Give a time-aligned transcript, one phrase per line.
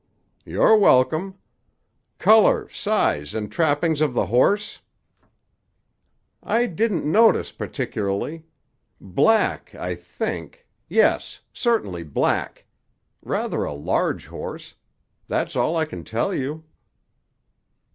[0.45, 1.37] "You're welcome.
[2.17, 4.81] Color, size, and trappings of the horse?"
[6.41, 8.43] "I didn't notice particularly.
[8.99, 12.65] Black, I think; yes, certainly, black.
[13.21, 14.73] Rather a large horse.
[15.27, 16.63] That's all I can tell you."